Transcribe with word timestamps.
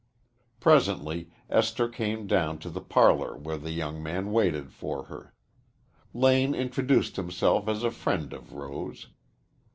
Presently 0.59 1.29
Esther 1.47 1.87
came 1.87 2.25
down 2.25 2.57
to 2.57 2.71
the 2.71 2.81
parlor 2.81 3.37
where 3.37 3.59
the 3.59 3.69
young 3.69 4.01
man 4.01 4.31
waited 4.31 4.71
for 4.73 5.03
her. 5.03 5.35
Lane 6.11 6.55
introduced 6.55 7.17
himself 7.17 7.67
as 7.67 7.83
a 7.83 7.91
friend 7.91 8.33
of 8.33 8.51
Rose. 8.53 9.09